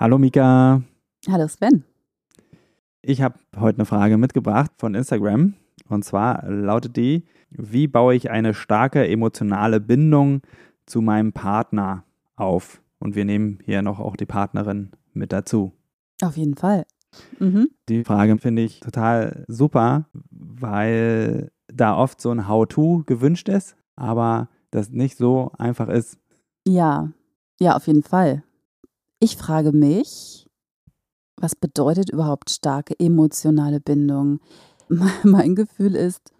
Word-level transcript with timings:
Hallo 0.00 0.16
Mika. 0.16 0.80
Hallo 1.28 1.48
Sven. 1.48 1.82
Ich 3.02 3.20
habe 3.20 3.34
heute 3.58 3.78
eine 3.78 3.84
Frage 3.84 4.16
mitgebracht 4.16 4.70
von 4.78 4.94
Instagram. 4.94 5.54
Und 5.88 6.04
zwar 6.04 6.48
lautet 6.48 6.96
die, 6.96 7.24
wie 7.50 7.88
baue 7.88 8.14
ich 8.14 8.30
eine 8.30 8.54
starke 8.54 9.08
emotionale 9.08 9.80
Bindung 9.80 10.42
zu 10.86 11.00
meinem 11.00 11.32
Partner 11.32 12.04
auf? 12.36 12.80
Und 13.00 13.16
wir 13.16 13.24
nehmen 13.24 13.58
hier 13.64 13.82
noch 13.82 13.98
auch 13.98 14.14
die 14.14 14.24
Partnerin 14.24 14.92
mit 15.14 15.32
dazu. 15.32 15.72
Auf 16.22 16.36
jeden 16.36 16.54
Fall. 16.54 16.84
Mhm. 17.40 17.68
Die 17.88 18.04
Frage 18.04 18.38
finde 18.38 18.62
ich 18.62 18.78
total 18.78 19.44
super, 19.48 20.06
weil 20.30 21.50
da 21.66 21.96
oft 21.96 22.20
so 22.20 22.30
ein 22.30 22.46
How-To 22.46 23.02
gewünscht 23.04 23.48
ist, 23.48 23.74
aber 23.96 24.48
das 24.70 24.90
nicht 24.90 25.18
so 25.18 25.50
einfach 25.58 25.88
ist. 25.88 26.20
Ja, 26.64 27.10
ja, 27.58 27.74
auf 27.74 27.88
jeden 27.88 28.04
Fall. 28.04 28.44
Ich 29.20 29.36
frage 29.36 29.72
mich, 29.72 30.48
was 31.36 31.56
bedeutet 31.56 32.10
überhaupt 32.10 32.50
starke 32.50 32.98
emotionale 33.00 33.80
Bindung? 33.80 34.38
Mein 35.24 35.56
Gefühl 35.56 35.96
ist, 35.96 36.32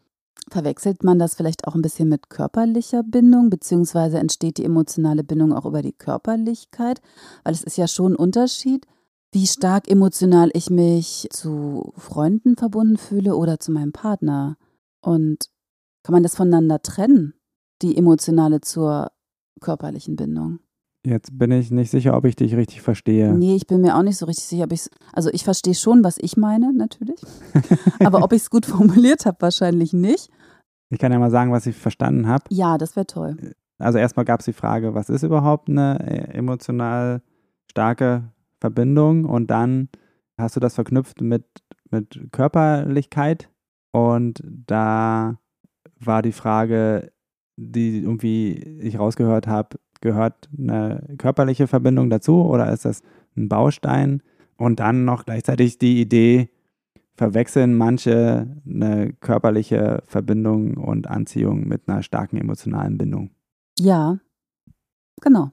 verwechselt 0.48 1.02
man 1.02 1.18
das 1.18 1.34
vielleicht 1.34 1.66
auch 1.66 1.74
ein 1.74 1.82
bisschen 1.82 2.08
mit 2.08 2.30
körperlicher 2.30 3.02
Bindung, 3.02 3.50
beziehungsweise 3.50 4.18
entsteht 4.18 4.58
die 4.58 4.64
emotionale 4.64 5.24
Bindung 5.24 5.52
auch 5.52 5.66
über 5.66 5.82
die 5.82 5.92
Körperlichkeit? 5.92 7.00
Weil 7.42 7.54
es 7.54 7.64
ist 7.64 7.78
ja 7.78 7.88
schon 7.88 8.12
ein 8.12 8.16
Unterschied, 8.16 8.86
wie 9.32 9.48
stark 9.48 9.90
emotional 9.90 10.50
ich 10.54 10.70
mich 10.70 11.28
zu 11.32 11.92
Freunden 11.96 12.56
verbunden 12.56 12.96
fühle 12.96 13.34
oder 13.34 13.58
zu 13.58 13.72
meinem 13.72 13.92
Partner. 13.92 14.56
Und 15.00 15.50
kann 16.04 16.12
man 16.12 16.22
das 16.22 16.36
voneinander 16.36 16.80
trennen, 16.80 17.34
die 17.82 17.96
emotionale 17.96 18.60
zur 18.60 19.10
körperlichen 19.60 20.14
Bindung? 20.14 20.60
Jetzt 21.04 21.38
bin 21.38 21.52
ich 21.52 21.70
nicht 21.70 21.90
sicher, 21.90 22.16
ob 22.16 22.24
ich 22.24 22.36
dich 22.36 22.56
richtig 22.56 22.82
verstehe. 22.82 23.32
Nee, 23.32 23.54
ich 23.54 23.66
bin 23.66 23.80
mir 23.80 23.96
auch 23.96 24.02
nicht 24.02 24.16
so 24.16 24.26
richtig 24.26 24.46
sicher, 24.46 24.64
ob 24.64 24.72
ich 24.72 24.88
Also 25.12 25.30
ich 25.32 25.44
verstehe 25.44 25.74
schon, 25.74 26.02
was 26.02 26.18
ich 26.18 26.36
meine, 26.36 26.72
natürlich. 26.72 27.20
Aber 28.04 28.22
ob 28.22 28.32
ich 28.32 28.42
es 28.42 28.50
gut 28.50 28.66
formuliert 28.66 29.24
habe, 29.24 29.36
wahrscheinlich 29.40 29.92
nicht. 29.92 30.28
Ich 30.90 30.98
kann 30.98 31.12
ja 31.12 31.18
mal 31.18 31.30
sagen, 31.30 31.52
was 31.52 31.66
ich 31.66 31.76
verstanden 31.76 32.26
habe. 32.26 32.44
Ja, 32.50 32.78
das 32.78 32.96
wäre 32.96 33.06
toll. 33.06 33.54
Also 33.78 33.98
erstmal 33.98 34.24
gab 34.24 34.40
es 34.40 34.46
die 34.46 34.52
Frage, 34.52 34.94
was 34.94 35.08
ist 35.08 35.22
überhaupt 35.22 35.68
eine 35.68 36.00
äh, 36.00 36.36
emotional 36.36 37.22
starke 37.70 38.32
Verbindung? 38.60 39.24
Und 39.24 39.50
dann 39.50 39.88
hast 40.36 40.56
du 40.56 40.60
das 40.60 40.74
verknüpft 40.74 41.20
mit, 41.20 41.44
mit 41.90 42.28
Körperlichkeit. 42.32 43.50
Und 43.92 44.42
da 44.44 45.38
war 46.00 46.22
die 46.22 46.32
Frage, 46.32 47.12
die 47.56 47.98
irgendwie 47.98 48.54
ich 48.54 48.98
rausgehört 48.98 49.46
habe, 49.46 49.78
gehört 50.00 50.48
eine 50.56 51.02
körperliche 51.18 51.66
Verbindung 51.66 52.10
dazu 52.10 52.44
oder 52.44 52.72
ist 52.72 52.84
das 52.84 53.02
ein 53.36 53.48
Baustein? 53.48 54.22
Und 54.56 54.80
dann 54.80 55.04
noch 55.04 55.24
gleichzeitig 55.24 55.78
die 55.78 56.00
Idee, 56.00 56.50
verwechseln 57.18 57.76
manche 57.76 58.46
eine 58.64 59.12
körperliche 59.20 60.02
Verbindung 60.06 60.76
und 60.76 61.08
Anziehung 61.08 61.66
mit 61.66 61.88
einer 61.88 62.02
starken 62.02 62.36
emotionalen 62.36 62.96
Bindung. 62.96 63.30
Ja, 63.78 64.18
genau. 65.20 65.50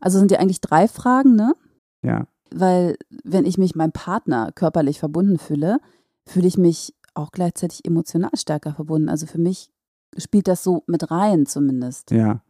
Also 0.00 0.18
sind 0.18 0.30
ja 0.30 0.38
eigentlich 0.38 0.60
drei 0.60 0.86
Fragen, 0.88 1.34
ne? 1.34 1.54
Ja. 2.02 2.26
Weil 2.52 2.96
wenn 3.24 3.44
ich 3.44 3.58
mich 3.58 3.74
meinem 3.74 3.92
Partner 3.92 4.52
körperlich 4.52 5.00
verbunden 5.00 5.38
fühle, 5.38 5.78
fühle 6.26 6.46
ich 6.46 6.56
mich 6.56 6.94
auch 7.14 7.32
gleichzeitig 7.32 7.84
emotional 7.84 8.30
stärker 8.34 8.72
verbunden. 8.72 9.08
Also 9.08 9.26
für 9.26 9.40
mich 9.40 9.72
spielt 10.16 10.48
das 10.48 10.62
so 10.62 10.84
mit 10.86 11.10
rein 11.10 11.46
zumindest. 11.46 12.10
Ja. 12.12 12.42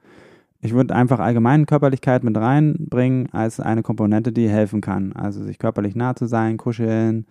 Ich 0.62 0.74
würde 0.74 0.94
einfach 0.94 1.20
allgemein 1.20 1.66
Körperlichkeit 1.66 2.22
mit 2.22 2.36
reinbringen 2.36 3.32
als 3.32 3.60
eine 3.60 3.82
Komponente, 3.82 4.30
die 4.32 4.48
helfen 4.48 4.80
kann. 4.80 5.12
Also 5.14 5.42
sich 5.42 5.58
körperlich 5.58 5.96
nah 5.96 6.14
zu 6.14 6.26
sein, 6.26 6.58
kuscheln. 6.58 7.26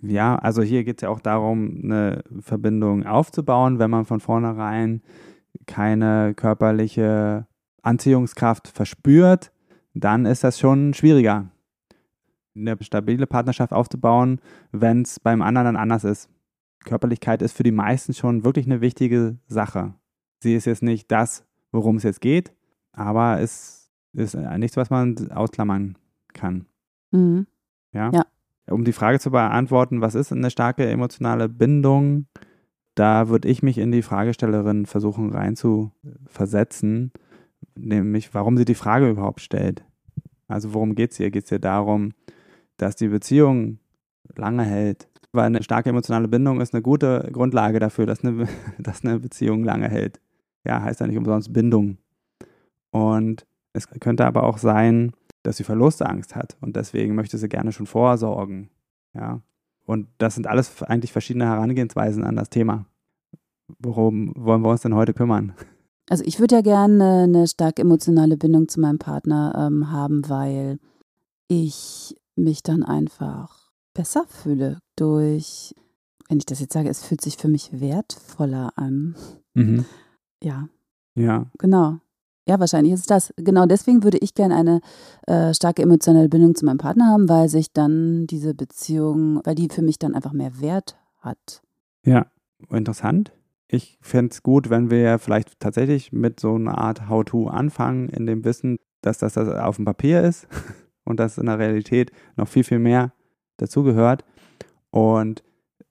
Ja, 0.00 0.36
also 0.36 0.62
hier 0.62 0.84
geht 0.84 0.98
es 0.98 1.02
ja 1.02 1.08
auch 1.08 1.20
darum, 1.20 1.80
eine 1.82 2.22
Verbindung 2.40 3.04
aufzubauen, 3.04 3.78
wenn 3.78 3.90
man 3.90 4.04
von 4.04 4.20
vornherein 4.20 5.02
keine 5.66 6.34
körperliche 6.34 7.46
Anziehungskraft 7.82 8.68
verspürt, 8.68 9.52
dann 9.94 10.26
ist 10.26 10.44
das 10.44 10.58
schon 10.58 10.92
schwieriger, 10.92 11.46
eine 12.54 12.76
stabile 12.82 13.26
Partnerschaft 13.26 13.72
aufzubauen, 13.72 14.40
wenn 14.72 15.02
es 15.02 15.20
beim 15.20 15.40
anderen 15.40 15.66
dann 15.66 15.76
anders 15.76 16.04
ist. 16.04 16.28
Körperlichkeit 16.84 17.42
ist 17.42 17.56
für 17.56 17.62
die 17.62 17.72
meisten 17.72 18.12
schon 18.12 18.44
wirklich 18.44 18.66
eine 18.66 18.80
wichtige 18.80 19.36
Sache. 19.46 19.94
Sie 20.40 20.54
ist 20.54 20.66
jetzt 20.66 20.82
nicht 20.82 21.10
das, 21.10 21.44
worum 21.76 21.96
es 21.96 22.02
jetzt 22.02 22.20
geht, 22.20 22.52
aber 22.92 23.40
es 23.40 23.92
ist 24.12 24.34
nichts, 24.34 24.76
was 24.76 24.90
man 24.90 25.30
ausklammern 25.30 25.96
kann. 26.32 26.66
Mhm. 27.12 27.46
Ja? 27.92 28.10
ja. 28.12 28.26
Um 28.68 28.84
die 28.84 28.92
Frage 28.92 29.20
zu 29.20 29.30
beantworten, 29.30 30.00
was 30.00 30.14
ist 30.14 30.32
eine 30.32 30.50
starke 30.50 30.88
emotionale 30.88 31.48
Bindung, 31.48 32.26
da 32.96 33.28
würde 33.28 33.48
ich 33.48 33.62
mich 33.62 33.78
in 33.78 33.92
die 33.92 34.02
Fragestellerin 34.02 34.86
versuchen 34.86 35.30
reinzuversetzen, 35.30 37.12
nämlich 37.76 38.34
warum 38.34 38.56
sie 38.56 38.64
die 38.64 38.74
Frage 38.74 39.08
überhaupt 39.08 39.40
stellt. 39.40 39.84
Also 40.48 40.74
worum 40.74 40.94
geht 40.94 41.12
es 41.12 41.20
ihr? 41.20 41.30
Geht 41.30 41.44
es 41.44 41.52
ihr 41.52 41.58
darum, 41.58 42.12
dass 42.78 42.96
die 42.96 43.08
Beziehung 43.08 43.78
lange 44.34 44.64
hält? 44.64 45.08
Weil 45.32 45.44
eine 45.44 45.62
starke 45.62 45.90
emotionale 45.90 46.28
Bindung 46.28 46.60
ist 46.60 46.72
eine 46.72 46.82
gute 46.82 47.28
Grundlage 47.32 47.78
dafür, 47.78 48.06
dass 48.06 48.24
eine, 48.24 48.48
dass 48.78 49.04
eine 49.04 49.20
Beziehung 49.20 49.62
lange 49.62 49.88
hält 49.88 50.20
ja, 50.66 50.82
heißt 50.82 51.00
ja 51.00 51.06
nicht 51.06 51.18
umsonst 51.18 51.52
Bindung. 51.52 51.98
Und 52.90 53.46
es 53.72 53.88
könnte 53.88 54.26
aber 54.26 54.44
auch 54.44 54.58
sein, 54.58 55.12
dass 55.42 55.58
sie 55.58 55.64
Verlustangst 55.64 56.34
hat 56.34 56.56
und 56.60 56.76
deswegen 56.76 57.14
möchte 57.14 57.38
sie 57.38 57.48
gerne 57.48 57.72
schon 57.72 57.86
vorsorgen. 57.86 58.70
Ja. 59.14 59.42
Und 59.84 60.08
das 60.18 60.34
sind 60.34 60.46
alles 60.46 60.82
eigentlich 60.82 61.12
verschiedene 61.12 61.46
Herangehensweisen 61.46 62.24
an 62.24 62.36
das 62.36 62.50
Thema. 62.50 62.86
Worum 63.78 64.32
wollen 64.36 64.62
wir 64.62 64.70
uns 64.70 64.82
denn 64.82 64.94
heute 64.94 65.14
kümmern? 65.14 65.54
Also 66.08 66.24
ich 66.24 66.38
würde 66.38 66.56
ja 66.56 66.60
gerne 66.62 67.24
eine 67.24 67.46
stark 67.46 67.78
emotionale 67.78 68.36
Bindung 68.36 68.68
zu 68.68 68.80
meinem 68.80 68.98
Partner 68.98 69.68
ähm, 69.68 69.90
haben, 69.90 70.28
weil 70.28 70.78
ich 71.48 72.16
mich 72.36 72.62
dann 72.62 72.82
einfach 72.82 73.70
besser 73.94 74.24
fühle 74.28 74.78
durch, 74.96 75.74
wenn 76.28 76.38
ich 76.38 76.46
das 76.46 76.60
jetzt 76.60 76.74
sage, 76.74 76.88
es 76.88 77.04
fühlt 77.04 77.20
sich 77.20 77.36
für 77.36 77.48
mich 77.48 77.80
wertvoller 77.80 78.72
an. 78.76 79.16
Mhm. 79.54 79.84
Ja. 80.42 80.68
Ja. 81.14 81.46
Genau. 81.58 81.98
Ja, 82.48 82.60
wahrscheinlich 82.60 82.92
ist 82.92 83.00
es 83.00 83.06
das. 83.06 83.34
Genau 83.36 83.66
deswegen 83.66 84.04
würde 84.04 84.18
ich 84.18 84.34
gerne 84.34 84.54
eine 84.54 84.80
äh, 85.26 85.52
starke 85.52 85.82
emotionale 85.82 86.28
Bindung 86.28 86.54
zu 86.54 86.64
meinem 86.64 86.78
Partner 86.78 87.08
haben, 87.08 87.28
weil 87.28 87.48
sich 87.48 87.72
dann 87.72 88.26
diese 88.28 88.54
Beziehung, 88.54 89.40
weil 89.44 89.56
die 89.56 89.68
für 89.68 89.82
mich 89.82 89.98
dann 89.98 90.14
einfach 90.14 90.32
mehr 90.32 90.60
Wert 90.60 90.96
hat. 91.18 91.62
Ja, 92.04 92.26
interessant. 92.70 93.32
Ich 93.66 93.98
fände 94.00 94.30
es 94.30 94.44
gut, 94.44 94.70
wenn 94.70 94.90
wir 94.90 95.18
vielleicht 95.18 95.58
tatsächlich 95.58 96.12
mit 96.12 96.38
so 96.38 96.54
einer 96.54 96.78
Art 96.78 97.08
How-To 97.08 97.48
anfangen, 97.48 98.08
in 98.10 98.26
dem 98.26 98.44
Wissen, 98.44 98.78
dass 99.02 99.18
das, 99.18 99.32
das 99.32 99.48
auf 99.48 99.76
dem 99.76 99.84
Papier 99.84 100.22
ist 100.22 100.46
und 101.04 101.18
dass 101.18 101.38
in 101.38 101.46
der 101.46 101.58
Realität 101.58 102.12
noch 102.36 102.46
viel, 102.46 102.62
viel 102.62 102.78
mehr 102.78 103.12
dazugehört. 103.56 104.24
Und 104.90 105.42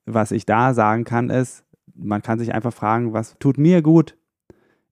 was 0.05 0.31
ich 0.31 0.45
da 0.45 0.73
sagen 0.73 1.03
kann, 1.03 1.29
ist, 1.29 1.65
man 1.93 2.21
kann 2.21 2.39
sich 2.39 2.53
einfach 2.53 2.73
fragen, 2.73 3.11
was 3.11 3.35
tut 3.39 3.57
mir 3.57 3.81
gut 3.81 4.15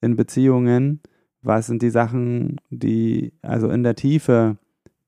in 0.04 0.16
Beziehungen, 0.16 1.00
was 1.42 1.68
sind 1.68 1.82
die 1.82 1.90
Sachen, 1.90 2.58
die, 2.70 3.34
also 3.42 3.70
in 3.70 3.84
der 3.84 3.96
Tiefe, 3.96 4.58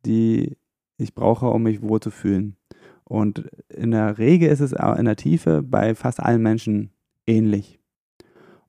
die 0.05 0.57
ich 0.97 1.13
brauche, 1.13 1.47
um 1.47 1.63
mich 1.63 1.81
wohlzufühlen. 1.81 2.55
Und 3.03 3.49
in 3.69 3.91
der 3.91 4.17
Regel 4.17 4.49
ist 4.49 4.61
es 4.61 4.71
in 4.71 5.05
der 5.05 5.15
Tiefe 5.15 5.61
bei 5.61 5.95
fast 5.95 6.19
allen 6.19 6.41
Menschen 6.41 6.91
ähnlich. 7.27 7.79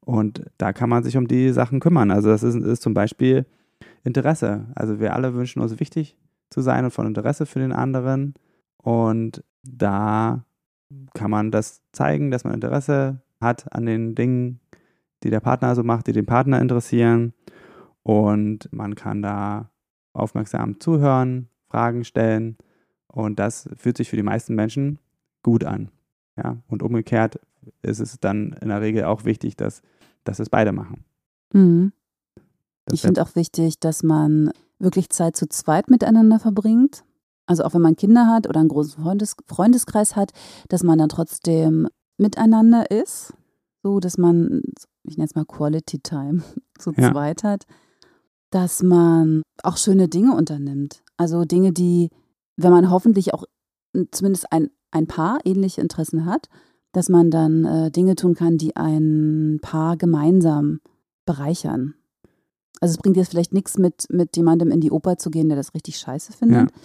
Und 0.01 0.45
da 0.59 0.73
kann 0.73 0.91
man 0.91 1.03
sich 1.03 1.17
um 1.17 1.27
die 1.27 1.51
Sachen 1.51 1.81
kümmern. 1.81 2.11
Also 2.11 2.29
das 2.29 2.43
ist, 2.43 2.55
ist 2.55 2.83
zum 2.83 2.95
Beispiel 2.95 3.47
Interesse. 4.05 4.67
Also 4.75 5.01
wir 5.01 5.15
alle 5.15 5.35
wünschen 5.35 5.61
uns 5.61 5.81
wichtig 5.81 6.17
zu 6.51 6.61
sein 6.61 6.85
und 6.85 6.91
von 6.91 7.07
Interesse 7.07 7.47
für 7.47 7.59
den 7.59 7.73
anderen. 7.73 8.35
Und 8.77 9.43
da 9.63 10.45
kann 11.15 11.31
man 11.31 11.51
das 11.51 11.83
zeigen, 11.93 12.31
dass 12.31 12.45
man 12.45 12.55
Interesse 12.55 13.21
hat 13.41 13.73
an 13.73 13.87
den 13.87 14.15
Dingen, 14.15 14.61
die 15.23 15.31
der 15.31 15.41
Partner 15.41 15.75
so 15.75 15.83
macht, 15.83 16.07
die 16.07 16.13
den 16.13 16.27
Partner 16.27 16.61
interessieren. 16.61 17.33
Und 18.03 18.73
man 18.73 18.95
kann 18.95 19.23
da 19.23 19.71
aufmerksam 20.13 20.81
zuhören, 20.81 21.49
Fragen 21.69 22.05
stellen 22.05 22.57
Und 23.07 23.39
das 23.39 23.69
fühlt 23.77 23.97
sich 23.97 24.11
für 24.11 24.17
die 24.17 24.23
meisten 24.23 24.55
Menschen 24.55 24.99
gut 25.43 25.65
an. 25.65 25.91
Ja, 26.37 26.59
und 26.69 26.83
umgekehrt 26.83 27.41
ist 27.83 28.01
es 28.01 28.21
dann 28.21 28.53
in 28.61 28.69
der 28.69 28.81
Regel 28.81 29.05
auch 29.05 29.25
wichtig, 29.25 29.57
dass, 29.57 29.83
dass 30.25 30.39
es 30.39 30.51
beide 30.51 30.73
machen. 30.73 31.05
Mhm. 31.53 31.93
Ich 32.93 33.03
finde 33.03 33.23
auch 33.23 33.35
wichtig, 33.35 33.81
dass 33.81 34.03
man 34.03 34.51
wirklich 34.79 35.09
Zeit 35.11 35.37
zu 35.37 35.49
zweit 35.49 35.91
miteinander 35.91 36.39
verbringt. 36.39 37.05
Also 37.47 37.65
auch 37.65 37.75
wenn 37.75 37.81
man 37.81 37.97
Kinder 37.97 38.27
hat 38.27 38.49
oder 38.49 38.61
einen 38.61 38.69
großen 38.69 39.03
Freundes 39.03 39.37
Freundeskreis 39.47 40.17
hat, 40.17 40.33
dass 40.69 40.83
man 40.83 40.99
dann 40.99 41.09
trotzdem 41.09 41.89
miteinander 42.19 42.91
ist. 42.91 43.33
So, 43.87 44.01
dass 44.01 44.19
man, 44.19 44.63
ich 45.05 45.17
nenne 45.17 45.29
es 45.29 45.37
mal 45.37 45.45
Quality 45.45 46.01
Time, 46.01 46.43
zu 46.77 46.91
ja. 46.97 47.13
zweit 47.13 47.45
hat. 47.45 47.67
Dass 48.51 48.83
man 48.83 49.43
auch 49.63 49.77
schöne 49.77 50.09
Dinge 50.09 50.35
unternimmt. 50.35 51.05
Also 51.17 51.45
Dinge, 51.45 51.73
die, 51.73 52.11
wenn 52.57 52.73
man 52.73 52.91
hoffentlich 52.91 53.33
auch 53.33 53.45
zumindest 54.11 54.51
ein, 54.51 54.71
ein 54.91 55.07
Paar 55.07 55.39
ähnliche 55.45 55.83
Interessen 55.83 56.27
hat, 56.27 56.49
dass 56.91 57.09
man 57.09 57.31
dann 57.31 57.65
äh, 57.65 57.93
Dinge 57.93 58.17
tun 58.17 58.35
kann, 58.35 58.59
die 58.59 58.75
ein 58.75 59.61
Paar 59.63 59.97
gemeinsam 59.97 60.81
bereichern. 61.25 61.95
Also 62.81 62.95
es 62.95 62.99
bringt 62.99 63.17
jetzt 63.17 63.31
vielleicht 63.31 63.53
nichts 63.53 63.79
mit, 63.79 64.09
mit 64.11 64.37
jemandem 64.37 64.73
in 64.73 64.81
die 64.81 64.91
Oper 64.91 65.17
zu 65.17 65.31
gehen, 65.31 65.49
der 65.49 65.57
das 65.57 65.75
richtig 65.75 65.99
scheiße 65.99 66.33
findet. 66.33 66.73
Ja. 66.73 66.77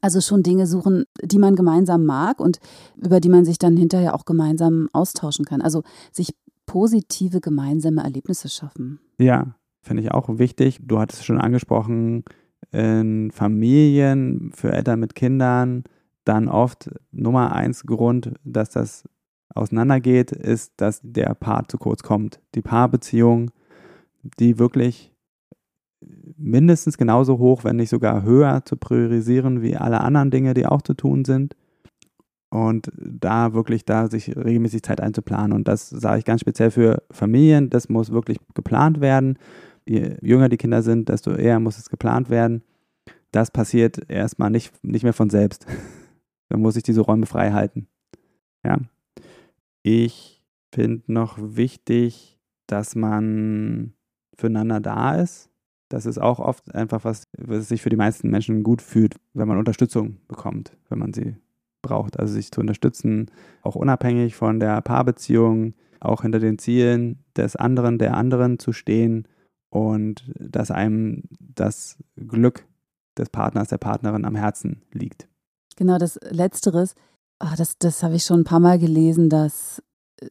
Also 0.00 0.20
schon 0.20 0.42
Dinge 0.42 0.66
suchen, 0.66 1.04
die 1.22 1.38
man 1.38 1.56
gemeinsam 1.56 2.04
mag 2.04 2.40
und 2.40 2.58
über 2.96 3.20
die 3.20 3.30
man 3.30 3.44
sich 3.44 3.58
dann 3.58 3.76
hinterher 3.76 4.14
auch 4.14 4.24
gemeinsam 4.24 4.88
austauschen 4.92 5.44
kann. 5.44 5.62
Also 5.62 5.82
sich 6.12 6.34
positive 6.66 7.40
gemeinsame 7.40 8.02
Erlebnisse 8.02 8.48
schaffen. 8.48 9.00
Ja, 9.18 9.54
finde 9.80 10.02
ich 10.02 10.12
auch 10.12 10.28
wichtig. 10.38 10.80
Du 10.82 10.98
hattest 10.98 11.24
schon 11.24 11.40
angesprochen, 11.40 12.24
in 12.70 13.30
Familien, 13.30 14.52
für 14.54 14.72
Eltern 14.72 15.00
mit 15.00 15.14
Kindern, 15.14 15.84
dann 16.24 16.48
oft 16.48 16.90
Nummer 17.10 17.52
eins 17.52 17.84
Grund, 17.84 18.34
dass 18.44 18.70
das 18.70 19.08
auseinandergeht, 19.54 20.32
ist, 20.32 20.74
dass 20.76 21.00
der 21.02 21.34
Paar 21.34 21.66
zu 21.68 21.78
kurz 21.78 22.02
kommt. 22.02 22.40
Die 22.54 22.60
Paarbeziehung, 22.60 23.50
die 24.38 24.58
wirklich 24.58 25.14
mindestens 26.38 26.96
genauso 26.96 27.38
hoch, 27.38 27.64
wenn 27.64 27.76
nicht 27.76 27.90
sogar 27.90 28.22
höher 28.22 28.64
zu 28.64 28.76
priorisieren 28.76 29.60
wie 29.60 29.76
alle 29.76 30.00
anderen 30.00 30.30
Dinge, 30.30 30.54
die 30.54 30.66
auch 30.66 30.82
zu 30.82 30.94
tun 30.94 31.24
sind. 31.24 31.56
Und 32.50 32.90
da 32.96 33.52
wirklich 33.52 33.84
da 33.84 34.08
sich 34.08 34.34
regelmäßig 34.34 34.82
Zeit 34.82 35.02
einzuplanen. 35.02 35.52
Und 35.52 35.68
das 35.68 35.90
sage 35.90 36.20
ich 36.20 36.24
ganz 36.24 36.40
speziell 36.40 36.70
für 36.70 37.02
Familien, 37.10 37.68
das 37.68 37.90
muss 37.90 38.10
wirklich 38.10 38.38
geplant 38.54 39.02
werden. 39.02 39.38
Je 39.86 40.16
jünger 40.22 40.48
die 40.48 40.56
Kinder 40.56 40.82
sind, 40.82 41.10
desto 41.10 41.32
eher 41.32 41.60
muss 41.60 41.76
es 41.76 41.90
geplant 41.90 42.30
werden. 42.30 42.62
Das 43.32 43.50
passiert 43.50 44.10
erstmal 44.10 44.50
nicht, 44.50 44.72
nicht 44.82 45.02
mehr 45.02 45.12
von 45.12 45.28
selbst. 45.28 45.66
Dann 46.48 46.62
muss 46.62 46.76
ich 46.76 46.82
diese 46.82 47.02
Räume 47.02 47.26
frei 47.26 47.52
halten. 47.52 47.86
Ja. 48.64 48.78
Ich 49.82 50.42
finde 50.72 51.02
noch 51.12 51.36
wichtig, 51.38 52.38
dass 52.66 52.94
man 52.94 53.92
füreinander 54.34 54.80
da 54.80 55.16
ist 55.16 55.47
das 55.88 56.06
ist 56.06 56.18
auch 56.18 56.38
oft 56.38 56.74
einfach 56.74 57.04
was, 57.04 57.24
was 57.36 57.68
sich 57.68 57.82
für 57.82 57.90
die 57.90 57.96
meisten 57.96 58.30
Menschen 58.30 58.62
gut 58.62 58.82
fühlt, 58.82 59.16
wenn 59.32 59.48
man 59.48 59.58
Unterstützung 59.58 60.18
bekommt, 60.28 60.76
wenn 60.88 60.98
man 60.98 61.12
sie 61.12 61.36
braucht. 61.82 62.18
Also 62.18 62.34
sich 62.34 62.50
zu 62.50 62.60
unterstützen, 62.60 63.30
auch 63.62 63.74
unabhängig 63.74 64.36
von 64.36 64.60
der 64.60 64.80
Paarbeziehung, 64.82 65.74
auch 66.00 66.22
hinter 66.22 66.40
den 66.40 66.58
Zielen 66.58 67.24
des 67.36 67.56
anderen, 67.56 67.98
der 67.98 68.14
anderen 68.14 68.58
zu 68.58 68.72
stehen 68.72 69.26
und 69.70 70.30
dass 70.38 70.70
einem 70.70 71.24
das 71.40 71.96
Glück 72.16 72.66
des 73.16 73.30
Partners, 73.30 73.68
der 73.68 73.78
Partnerin 73.78 74.24
am 74.24 74.36
Herzen 74.36 74.82
liegt. 74.92 75.28
Genau, 75.76 75.98
das 75.98 76.18
Letzteres, 76.30 76.94
oh, 77.42 77.54
das, 77.56 77.78
das 77.78 78.02
habe 78.02 78.16
ich 78.16 78.24
schon 78.24 78.40
ein 78.40 78.44
paar 78.44 78.60
Mal 78.60 78.78
gelesen, 78.78 79.28
dass 79.28 79.82
äh, 80.20 80.26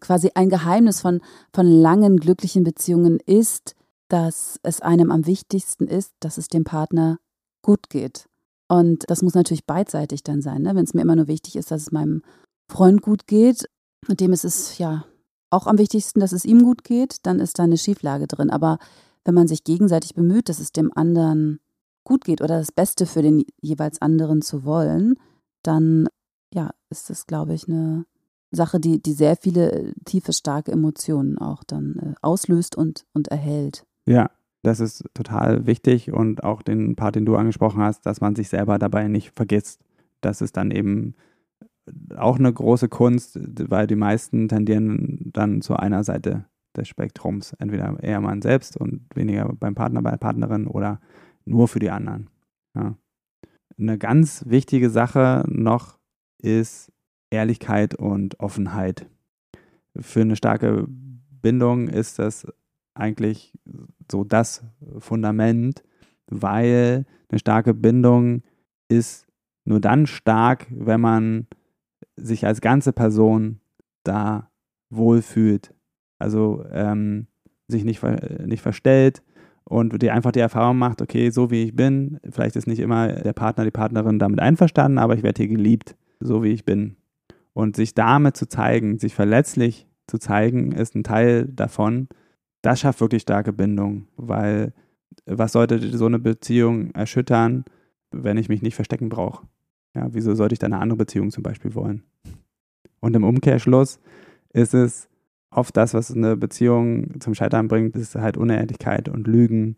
quasi 0.00 0.30
ein 0.34 0.48
Geheimnis 0.48 1.00
von, 1.00 1.20
von 1.52 1.66
langen, 1.66 2.18
glücklichen 2.18 2.64
Beziehungen 2.64 3.18
ist, 3.26 3.74
dass 4.12 4.60
es 4.62 4.82
einem 4.82 5.10
am 5.10 5.26
wichtigsten 5.26 5.86
ist, 5.86 6.12
dass 6.20 6.36
es 6.36 6.48
dem 6.48 6.64
Partner 6.64 7.18
gut 7.62 7.88
geht. 7.88 8.28
Und 8.68 9.04
das 9.08 9.22
muss 9.22 9.34
natürlich 9.34 9.64
beidseitig 9.64 10.22
dann 10.22 10.42
sein. 10.42 10.62
Ne? 10.62 10.74
Wenn 10.74 10.84
es 10.84 10.92
mir 10.92 11.00
immer 11.00 11.16
nur 11.16 11.28
wichtig 11.28 11.56
ist, 11.56 11.70
dass 11.70 11.82
es 11.82 11.92
meinem 11.92 12.22
Freund 12.70 13.00
gut 13.00 13.26
geht, 13.26 13.68
und 14.08 14.20
dem 14.20 14.32
ist 14.32 14.44
es 14.44 14.76
ja 14.78 15.04
auch 15.50 15.66
am 15.66 15.78
wichtigsten, 15.78 16.20
dass 16.20 16.32
es 16.32 16.44
ihm 16.44 16.62
gut 16.62 16.84
geht, 16.84 17.24
dann 17.24 17.40
ist 17.40 17.58
da 17.58 17.64
eine 17.64 17.78
Schieflage 17.78 18.26
drin. 18.26 18.50
Aber 18.50 18.78
wenn 19.24 19.34
man 19.34 19.48
sich 19.48 19.64
gegenseitig 19.64 20.14
bemüht, 20.14 20.48
dass 20.48 20.58
es 20.58 20.72
dem 20.72 20.92
anderen 20.94 21.60
gut 22.04 22.24
geht 22.24 22.42
oder 22.42 22.58
das 22.58 22.72
Beste 22.72 23.06
für 23.06 23.22
den 23.22 23.44
jeweils 23.60 24.02
anderen 24.02 24.42
zu 24.42 24.64
wollen, 24.64 25.14
dann 25.62 26.08
ja, 26.52 26.70
ist 26.90 27.08
das, 27.08 27.26
glaube 27.26 27.54
ich, 27.54 27.68
eine 27.68 28.04
Sache, 28.50 28.78
die, 28.78 29.00
die 29.00 29.14
sehr 29.14 29.36
viele 29.36 29.94
tiefe, 30.04 30.32
starke 30.32 30.72
Emotionen 30.72 31.38
auch 31.38 31.64
dann 31.64 31.96
äh, 31.98 32.14
auslöst 32.20 32.76
und, 32.76 33.06
und 33.14 33.28
erhält. 33.28 33.86
Ja, 34.06 34.30
das 34.62 34.80
ist 34.80 35.04
total 35.14 35.66
wichtig 35.66 36.12
und 36.12 36.44
auch 36.44 36.62
den 36.62 36.96
Part, 36.96 37.16
den 37.16 37.26
du 37.26 37.36
angesprochen 37.36 37.82
hast, 37.82 38.06
dass 38.06 38.20
man 38.20 38.36
sich 38.36 38.48
selber 38.48 38.78
dabei 38.78 39.08
nicht 39.08 39.32
vergisst. 39.34 39.84
Das 40.20 40.40
ist 40.40 40.56
dann 40.56 40.70
eben 40.70 41.14
auch 42.16 42.38
eine 42.38 42.52
große 42.52 42.88
Kunst, 42.88 43.38
weil 43.70 43.86
die 43.86 43.96
meisten 43.96 44.48
tendieren 44.48 45.30
dann 45.32 45.62
zu 45.62 45.76
einer 45.76 46.04
Seite 46.04 46.44
des 46.76 46.88
Spektrums. 46.88 47.54
Entweder 47.58 48.02
eher 48.02 48.20
man 48.20 48.40
selbst 48.40 48.76
und 48.76 49.04
weniger 49.14 49.52
beim 49.52 49.74
Partner, 49.74 50.00
bei 50.02 50.10
der 50.10 50.18
Partnerin 50.18 50.66
oder 50.66 51.00
nur 51.44 51.66
für 51.66 51.80
die 51.80 51.90
anderen. 51.90 52.30
Ja. 52.74 52.96
Eine 53.78 53.98
ganz 53.98 54.44
wichtige 54.46 54.90
Sache 54.90 55.44
noch 55.48 55.98
ist 56.38 56.92
Ehrlichkeit 57.30 57.94
und 57.94 58.38
Offenheit. 58.38 59.06
Für 59.96 60.20
eine 60.20 60.36
starke 60.36 60.86
Bindung 60.88 61.88
ist 61.88 62.18
das 62.18 62.46
eigentlich 62.94 63.52
so 64.10 64.24
das 64.24 64.64
Fundament, 64.98 65.82
weil 66.26 67.06
eine 67.28 67.38
starke 67.38 67.74
Bindung 67.74 68.42
ist 68.88 69.26
nur 69.64 69.80
dann 69.80 70.06
stark, 70.06 70.66
wenn 70.70 71.00
man 71.00 71.46
sich 72.16 72.46
als 72.46 72.60
ganze 72.60 72.92
Person 72.92 73.60
da 74.04 74.50
wohlfühlt. 74.90 75.74
Also 76.18 76.64
ähm, 76.70 77.26
sich 77.68 77.84
nicht, 77.84 78.02
nicht 78.46 78.62
verstellt 78.62 79.22
und 79.64 80.00
die 80.02 80.10
einfach 80.10 80.32
die 80.32 80.40
Erfahrung 80.40 80.78
macht, 80.78 81.00
okay, 81.00 81.30
so 81.30 81.50
wie 81.50 81.64
ich 81.64 81.76
bin, 81.76 82.20
vielleicht 82.30 82.56
ist 82.56 82.66
nicht 82.66 82.80
immer 82.80 83.08
der 83.08 83.32
Partner, 83.32 83.64
die 83.64 83.70
Partnerin 83.70 84.18
damit 84.18 84.40
einverstanden, 84.40 84.98
aber 84.98 85.14
ich 85.14 85.22
werde 85.22 85.42
hier 85.42 85.48
geliebt, 85.48 85.96
so 86.20 86.42
wie 86.42 86.50
ich 86.50 86.64
bin. 86.64 86.96
Und 87.54 87.76
sich 87.76 87.94
damit 87.94 88.36
zu 88.36 88.48
zeigen, 88.48 88.98
sich 88.98 89.14
verletzlich 89.14 89.86
zu 90.06 90.18
zeigen, 90.18 90.72
ist 90.72 90.94
ein 90.94 91.04
Teil 91.04 91.46
davon, 91.46 92.08
das 92.62 92.80
schafft 92.80 93.00
wirklich 93.00 93.22
starke 93.22 93.52
Bindung, 93.52 94.06
weil 94.16 94.72
was 95.26 95.52
sollte 95.52 95.96
so 95.96 96.06
eine 96.06 96.18
Beziehung 96.18 96.92
erschüttern, 96.92 97.64
wenn 98.10 98.36
ich 98.36 98.48
mich 98.48 98.62
nicht 98.62 98.74
verstecken 98.74 99.08
brauche? 99.08 99.46
Ja, 99.94 100.08
wieso 100.12 100.34
sollte 100.34 100.54
ich 100.54 100.58
dann 100.58 100.72
eine 100.72 100.82
andere 100.82 100.96
Beziehung 100.96 101.30
zum 101.30 101.42
Beispiel 101.42 101.74
wollen? 101.74 102.02
Und 103.00 103.14
im 103.14 103.24
Umkehrschluss 103.24 104.00
ist 104.52 104.74
es 104.74 105.08
oft 105.50 105.76
das, 105.76 105.92
was 105.92 106.14
eine 106.14 106.36
Beziehung 106.36 107.20
zum 107.20 107.34
Scheitern 107.34 107.68
bringt, 107.68 107.96
ist 107.96 108.14
halt 108.14 108.36
Unehrlichkeit 108.36 109.08
und 109.08 109.26
Lügen. 109.26 109.76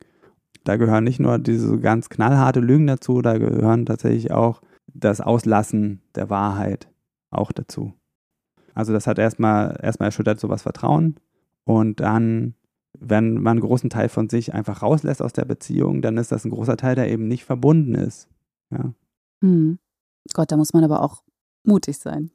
Da 0.63 0.77
gehören 0.77 1.05
nicht 1.05 1.21
nur 1.21 1.39
diese 1.39 1.79
ganz 1.79 2.09
knallharte 2.09 2.61
Lügen 2.61 2.87
dazu, 2.87 3.23
da 3.23 3.39
gehören 3.39 3.87
tatsächlich 3.87 4.31
auch 4.31 4.61
das 4.87 5.21
Auslassen 5.21 6.01
der 6.15 6.31
Wahrheit 6.31 6.89
auch 7.31 7.51
dazu. 7.51 7.93
Also 8.75 8.93
das 8.93 9.07
hat 9.07 9.19
erstmal 9.19 9.79
erstmal 9.83 10.09
erschüttert 10.09 10.39
sowas 10.39 10.63
Vertrauen 10.63 11.17
und 11.65 12.01
dann 12.01 12.55
wenn 12.99 13.35
man 13.35 13.53
einen 13.53 13.61
großen 13.61 13.91
Teil 13.91 14.09
von 14.09 14.29
sich 14.29 14.55
einfach 14.55 14.83
rauslässt 14.83 15.21
aus 15.21 15.33
der 15.33 15.45
Beziehung, 15.45 16.03
dann 16.03 16.17
ist 16.17 16.33
das 16.33 16.45
ein 16.45 16.51
großer 16.51 16.77
Teil, 16.77 16.95
der 16.95 17.11
eben 17.11 17.29
nicht 17.29 17.45
verbunden 17.45 17.95
ist. 17.95 18.29
Ja. 18.71 18.95
Hm. 19.41 19.79
Gott, 20.33 20.53
da 20.53 20.57
muss 20.57 20.73
man 20.73 20.85
aber 20.85 21.03
auch 21.03 21.23
mutig 21.65 21.99
sein. 21.99 22.31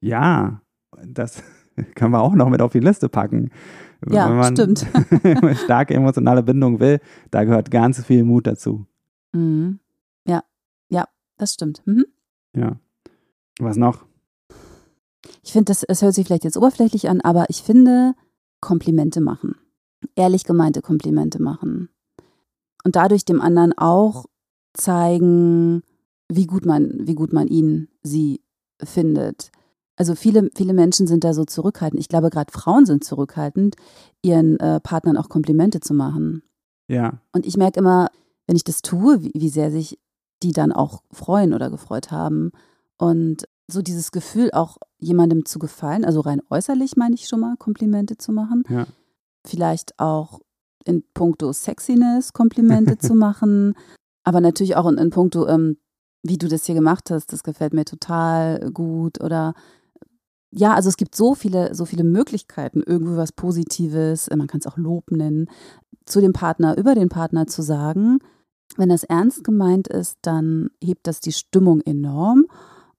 Ja, 0.00 0.60
das 1.04 1.42
können 1.94 2.12
wir 2.12 2.20
auch 2.20 2.34
noch 2.34 2.48
mit 2.48 2.60
auf 2.60 2.72
die 2.72 2.80
Liste 2.80 3.08
packen. 3.08 3.50
Ja, 4.08 4.28
wenn 4.28 4.36
man, 4.36 4.56
stimmt. 4.56 4.86
starke 5.64 5.94
emotionale 5.94 6.42
Bindung 6.42 6.80
will, 6.80 7.00
da 7.30 7.44
gehört 7.44 7.70
ganz 7.70 8.04
viel 8.04 8.24
Mut 8.24 8.46
dazu. 8.46 8.86
Mhm. 9.32 9.80
Ja, 10.26 10.44
ja, 10.88 11.06
das 11.36 11.54
stimmt. 11.54 11.82
Mhm. 11.86 12.04
Ja. 12.54 12.78
Was 13.58 13.76
noch? 13.76 14.06
Ich 15.42 15.52
finde, 15.52 15.66
das, 15.66 15.82
es 15.82 16.02
hört 16.02 16.14
sich 16.14 16.26
vielleicht 16.26 16.44
jetzt 16.44 16.56
oberflächlich 16.56 17.08
an, 17.08 17.20
aber 17.20 17.46
ich 17.48 17.62
finde, 17.62 18.14
Komplimente 18.60 19.20
machen 19.20 19.56
ehrlich 20.14 20.44
gemeinte 20.44 20.82
Komplimente 20.82 21.42
machen. 21.42 21.88
Und 22.84 22.96
dadurch 22.96 23.24
dem 23.24 23.40
anderen 23.40 23.76
auch 23.76 24.26
zeigen, 24.74 25.82
wie 26.28 26.46
gut 26.46 26.64
man, 26.64 27.06
wie 27.06 27.14
gut 27.14 27.32
man 27.32 27.48
ihn, 27.48 27.88
sie 28.02 28.40
findet. 28.82 29.50
Also 29.96 30.14
viele, 30.14 30.48
viele 30.54 30.74
Menschen 30.74 31.06
sind 31.06 31.24
da 31.24 31.34
so 31.34 31.44
zurückhaltend. 31.44 32.00
Ich 32.00 32.08
glaube, 32.08 32.30
gerade 32.30 32.52
Frauen 32.52 32.86
sind 32.86 33.02
zurückhaltend, 33.02 33.74
ihren 34.22 34.60
äh, 34.60 34.80
Partnern 34.80 35.16
auch 35.16 35.28
Komplimente 35.28 35.80
zu 35.80 35.92
machen. 35.92 36.42
Ja. 36.86 37.20
Und 37.32 37.46
ich 37.46 37.56
merke 37.56 37.80
immer, 37.80 38.08
wenn 38.46 38.56
ich 38.56 38.64
das 38.64 38.82
tue, 38.82 39.22
wie, 39.22 39.32
wie 39.34 39.48
sehr 39.48 39.70
sich 39.70 39.98
die 40.42 40.52
dann 40.52 40.72
auch 40.72 41.02
freuen 41.10 41.52
oder 41.52 41.68
gefreut 41.68 42.10
haben. 42.12 42.52
Und 42.96 43.48
so 43.66 43.82
dieses 43.82 44.12
Gefühl, 44.12 44.50
auch 44.52 44.78
jemandem 44.98 45.44
zu 45.44 45.58
gefallen, 45.58 46.04
also 46.04 46.20
rein 46.20 46.40
äußerlich 46.48 46.96
meine 46.96 47.14
ich 47.14 47.26
schon 47.26 47.40
mal, 47.40 47.56
Komplimente 47.56 48.16
zu 48.16 48.32
machen. 48.32 48.62
Ja. 48.68 48.86
Vielleicht 49.48 49.98
auch 49.98 50.40
in 50.84 51.02
puncto 51.14 51.52
Sexiness 51.52 52.32
Komplimente 52.32 52.98
zu 52.98 53.14
machen, 53.14 53.74
aber 54.24 54.40
natürlich 54.40 54.76
auch 54.76 54.86
in, 54.86 54.98
in 54.98 55.10
puncto, 55.10 55.48
ähm, 55.48 55.78
wie 56.22 56.36
du 56.36 56.48
das 56.48 56.66
hier 56.66 56.74
gemacht 56.74 57.10
hast, 57.10 57.32
das 57.32 57.42
gefällt 57.42 57.72
mir 57.72 57.84
total 57.84 58.70
gut 58.72 59.22
oder 59.22 59.54
ja, 60.50 60.74
also 60.74 60.88
es 60.88 60.96
gibt 60.96 61.14
so 61.14 61.34
viele, 61.34 61.74
so 61.74 61.84
viele 61.84 62.04
Möglichkeiten, 62.04 62.82
irgendwie 62.84 63.16
was 63.16 63.32
Positives, 63.32 64.28
man 64.34 64.46
kann 64.46 64.60
es 64.60 64.66
auch 64.66 64.76
Lob 64.76 65.10
nennen, 65.10 65.46
zu 66.06 66.20
dem 66.20 66.32
Partner, 66.32 66.76
über 66.76 66.94
den 66.94 67.08
Partner 67.08 67.46
zu 67.46 67.62
sagen. 67.62 68.18
Wenn 68.76 68.88
das 68.88 69.04
ernst 69.04 69.44
gemeint 69.44 69.88
ist, 69.88 70.16
dann 70.22 70.70
hebt 70.82 71.06
das 71.06 71.20
die 71.20 71.32
Stimmung 71.32 71.80
enorm 71.82 72.46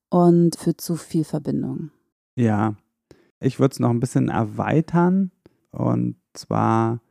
und 0.10 0.56
führt 0.56 0.82
zu 0.82 0.96
viel 0.96 1.24
Verbindung. 1.24 1.92
Ja, 2.36 2.76
ich 3.40 3.60
würde 3.60 3.74
es 3.74 3.80
noch 3.80 3.90
ein 3.90 4.00
bisschen 4.00 4.30
erweitern 4.30 5.32
und 5.72 6.19
zwar 6.34 7.02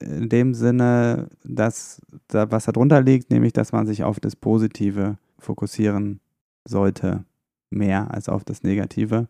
in 0.00 0.28
dem 0.28 0.54
Sinne, 0.54 1.28
dass 1.44 2.02
da, 2.28 2.50
was 2.50 2.66
darunter 2.66 3.00
liegt, 3.00 3.30
nämlich 3.30 3.52
dass 3.52 3.72
man 3.72 3.86
sich 3.86 4.04
auf 4.04 4.20
das 4.20 4.36
Positive 4.36 5.18
fokussieren 5.38 6.20
sollte, 6.64 7.24
mehr 7.70 8.12
als 8.12 8.28
auf 8.28 8.44
das 8.44 8.62
Negative. 8.62 9.28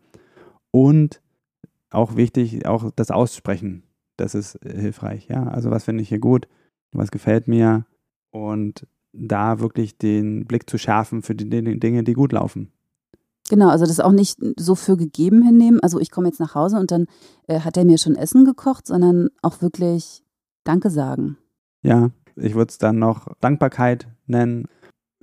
Und 0.71 1.21
auch 1.89 2.15
wichtig, 2.15 2.65
auch 2.65 2.91
das 2.95 3.11
Aussprechen, 3.11 3.83
das 4.17 4.35
ist 4.35 4.59
hilfreich. 4.63 5.27
Ja, 5.27 5.43
also 5.43 5.71
was 5.71 5.85
finde 5.85 6.03
ich 6.03 6.09
hier 6.09 6.19
gut, 6.19 6.47
was 6.91 7.11
gefällt 7.11 7.47
mir 7.47 7.85
und 8.31 8.87
da 9.13 9.59
wirklich 9.59 9.97
den 9.97 10.45
Blick 10.45 10.69
zu 10.69 10.77
schärfen 10.77 11.21
für 11.21 11.33
die 11.33 11.49
Dinge, 11.49 12.03
die 12.03 12.13
gut 12.13 12.33
laufen. 12.33 12.71
Genau, 13.49 13.69
also 13.69 13.85
das 13.85 13.99
auch 13.99 14.11
nicht 14.11 14.39
so 14.57 14.75
für 14.75 14.97
gegeben 14.97 15.41
hinnehmen. 15.41 15.79
Also 15.81 15.99
ich 15.99 16.11
komme 16.11 16.27
jetzt 16.27 16.39
nach 16.39 16.55
Hause 16.55 16.77
und 16.79 16.91
dann 16.91 17.05
äh, 17.47 17.61
hat 17.61 17.77
er 17.77 17.85
mir 17.85 17.97
schon 17.97 18.15
Essen 18.15 18.43
gekocht, 18.43 18.87
sondern 18.87 19.29
auch 19.41 19.61
wirklich 19.61 20.23
Danke 20.63 20.89
sagen. 20.89 21.37
Ja, 21.81 22.09
ich 22.35 22.55
würde 22.55 22.69
es 22.69 22.77
dann 22.77 22.99
noch 22.99 23.33
Dankbarkeit 23.39 24.07
nennen, 24.25 24.67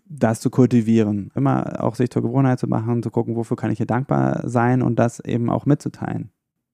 das 0.07 0.41
zu 0.41 0.51
kultivieren. 0.51 1.31
Immer 1.35 1.83
auch 1.83 1.95
sich 1.97 2.11
zur 2.11 2.23
Gewohnheit 2.23 2.59
zu 2.59 2.67
machen, 2.67 3.03
zu 3.03 3.11
gucken, 3.11 3.37
wofür 3.37 3.57
kann 3.57 3.71
ich 3.71 3.79
hier 3.79 3.87
dankbar 3.87 4.49
sein 4.49 4.83
und 4.83 4.99
das 4.99 5.21
eben 5.21 5.51
auch 5.51 5.67
mitzuteilen. 5.67 6.31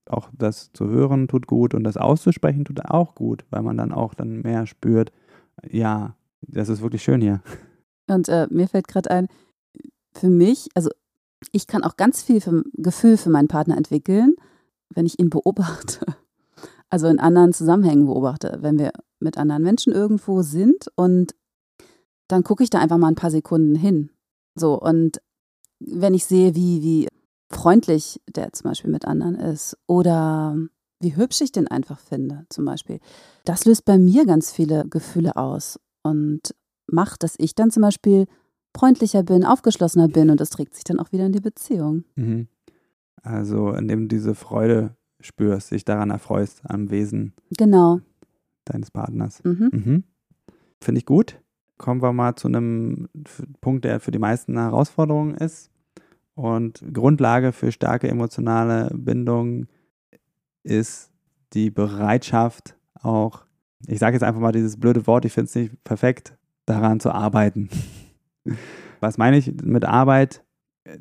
Auch 0.06 0.28
das 0.36 0.72
zu 0.72 0.88
hören 0.88 1.28
tut 1.28 1.46
gut 1.46 1.74
und 1.74 1.84
das 1.84 1.96
auszusprechen 1.96 2.64
tut 2.64 2.84
auch 2.84 3.14
gut, 3.14 3.44
weil 3.50 3.62
man 3.62 3.76
dann 3.76 3.92
auch 3.92 4.14
dann 4.14 4.42
mehr 4.42 4.66
spürt, 4.66 5.12
ja, 5.68 6.14
das 6.42 6.68
ist 6.68 6.82
wirklich 6.82 7.02
schön 7.02 7.20
hier. 7.20 7.42
Und 8.08 8.28
äh, 8.28 8.48
mir 8.50 8.66
fällt 8.68 8.88
gerade 8.88 9.10
ein, 9.10 9.28
für 10.12 10.30
mich, 10.30 10.68
also 10.74 10.90
ich 11.52 11.66
kann 11.66 11.84
auch 11.84 11.96
ganz 11.96 12.22
viel 12.22 12.40
für, 12.40 12.62
Gefühl 12.74 13.16
für 13.16 13.30
meinen 13.30 13.48
Partner 13.48 13.76
entwickeln, 13.76 14.34
wenn 14.90 15.06
ich 15.06 15.18
ihn 15.18 15.30
beobachte. 15.30 16.04
Also 16.92 17.06
in 17.06 17.20
anderen 17.20 17.52
Zusammenhängen 17.52 18.06
beobachte, 18.06 18.58
wenn 18.62 18.76
wir 18.76 18.90
mit 19.20 19.38
anderen 19.38 19.62
Menschen 19.62 19.92
irgendwo 19.92 20.42
sind 20.42 20.88
und 20.96 21.36
dann 22.26 22.42
gucke 22.42 22.64
ich 22.64 22.70
da 22.70 22.80
einfach 22.80 22.98
mal 22.98 23.06
ein 23.06 23.14
paar 23.14 23.30
Sekunden 23.30 23.76
hin. 23.76 24.10
So, 24.56 24.76
und 24.76 25.22
wenn 25.78 26.14
ich 26.14 26.26
sehe, 26.26 26.56
wie, 26.56 26.82
wie 26.82 27.08
freundlich 27.48 28.20
der 28.28 28.52
zum 28.52 28.70
Beispiel 28.70 28.90
mit 28.90 29.04
anderen 29.04 29.36
ist 29.36 29.78
oder 29.86 30.56
wie 31.00 31.16
hübsch 31.16 31.40
ich 31.40 31.52
den 31.52 31.68
einfach 31.68 31.98
finde, 31.98 32.44
zum 32.48 32.64
Beispiel, 32.64 33.00
das 33.44 33.64
löst 33.64 33.84
bei 33.84 33.96
mir 33.96 34.26
ganz 34.26 34.50
viele 34.50 34.86
Gefühle 34.88 35.36
aus 35.36 35.78
und 36.02 36.54
macht, 36.86 37.22
dass 37.22 37.34
ich 37.38 37.54
dann 37.54 37.70
zum 37.70 37.82
Beispiel 37.82 38.26
freundlicher 38.74 39.22
bin, 39.22 39.44
aufgeschlossener 39.44 40.08
bin 40.08 40.30
und 40.30 40.40
das 40.40 40.50
trägt 40.50 40.74
sich 40.74 40.84
dann 40.84 40.98
auch 40.98 41.12
wieder 41.12 41.26
in 41.26 41.32
die 41.32 41.40
Beziehung. 41.40 42.04
Mhm. 42.16 42.48
Also 43.22 43.72
indem 43.72 44.02
du 44.02 44.16
diese 44.16 44.34
Freude 44.34 44.96
spürst, 45.20 45.70
dich 45.70 45.84
daran 45.84 46.10
erfreust 46.10 46.62
am 46.64 46.90
Wesen 46.90 47.34
genau. 47.56 48.00
deines 48.64 48.90
Partners. 48.90 49.42
Mhm. 49.44 49.70
Mhm. 49.72 50.04
Finde 50.80 50.98
ich 50.98 51.06
gut. 51.06 51.40
Kommen 51.76 52.02
wir 52.02 52.12
mal 52.12 52.36
zu 52.36 52.48
einem 52.48 53.08
Punkt, 53.60 53.84
der 53.84 54.00
für 54.00 54.10
die 54.10 54.18
meisten 54.18 54.56
eine 54.56 54.66
Herausforderung 54.66 55.34
ist. 55.34 55.70
Und 56.34 56.82
Grundlage 56.92 57.52
für 57.52 57.72
starke 57.72 58.08
emotionale 58.08 58.90
Bindung 58.94 59.66
ist 60.62 61.10
die 61.52 61.70
Bereitschaft, 61.70 62.76
auch, 62.94 63.44
ich 63.86 63.98
sage 63.98 64.14
jetzt 64.14 64.22
einfach 64.22 64.40
mal 64.40 64.52
dieses 64.52 64.78
blöde 64.78 65.06
Wort, 65.06 65.24
ich 65.24 65.32
finde 65.32 65.48
es 65.48 65.54
nicht 65.54 65.84
perfekt, 65.84 66.36
daran 66.66 67.00
zu 67.00 67.10
arbeiten. 67.10 67.68
Was 69.00 69.18
meine 69.18 69.38
ich 69.38 69.52
mit 69.62 69.84
Arbeit? 69.84 70.44